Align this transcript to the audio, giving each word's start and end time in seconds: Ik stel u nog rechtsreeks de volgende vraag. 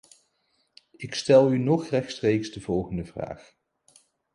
Ik 0.97 1.13
stel 1.15 1.51
u 1.51 1.57
nog 1.57 1.87
rechtsreeks 1.87 2.51
de 2.51 2.61
volgende 2.61 3.05
vraag. 3.05 3.53